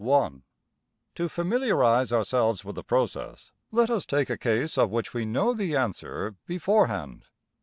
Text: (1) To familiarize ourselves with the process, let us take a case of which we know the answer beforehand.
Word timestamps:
(1) 0.01 0.41
To 1.13 1.29
familiarize 1.29 2.11
ourselves 2.11 2.65
with 2.65 2.73
the 2.73 2.83
process, 2.83 3.51
let 3.69 3.91
us 3.91 4.03
take 4.03 4.31
a 4.31 4.35
case 4.39 4.75
of 4.75 4.89
which 4.89 5.13
we 5.13 5.25
know 5.25 5.53
the 5.53 5.75
answer 5.75 6.33
beforehand. 6.47 7.25